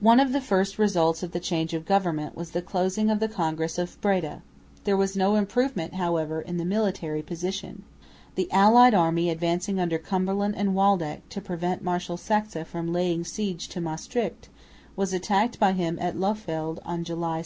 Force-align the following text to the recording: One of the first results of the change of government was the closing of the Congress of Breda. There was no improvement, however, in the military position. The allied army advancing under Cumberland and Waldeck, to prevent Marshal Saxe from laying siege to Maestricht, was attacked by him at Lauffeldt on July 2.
One 0.00 0.20
of 0.20 0.32
the 0.34 0.42
first 0.42 0.78
results 0.78 1.22
of 1.22 1.32
the 1.32 1.40
change 1.40 1.72
of 1.72 1.86
government 1.86 2.36
was 2.36 2.50
the 2.50 2.60
closing 2.60 3.08
of 3.08 3.18
the 3.18 3.28
Congress 3.28 3.78
of 3.78 3.98
Breda. 4.02 4.42
There 4.84 4.94
was 4.94 5.16
no 5.16 5.36
improvement, 5.36 5.94
however, 5.94 6.42
in 6.42 6.58
the 6.58 6.66
military 6.66 7.22
position. 7.22 7.82
The 8.34 8.52
allied 8.52 8.92
army 8.92 9.30
advancing 9.30 9.80
under 9.80 9.96
Cumberland 9.96 10.54
and 10.54 10.74
Waldeck, 10.74 11.26
to 11.30 11.40
prevent 11.40 11.80
Marshal 11.82 12.18
Saxe 12.18 12.58
from 12.68 12.92
laying 12.92 13.24
siege 13.24 13.68
to 13.68 13.80
Maestricht, 13.80 14.50
was 14.96 15.14
attacked 15.14 15.58
by 15.58 15.72
him 15.72 15.96
at 15.98 16.14
Lauffeldt 16.20 16.80
on 16.84 17.02
July 17.02 17.36
2. 17.36 17.36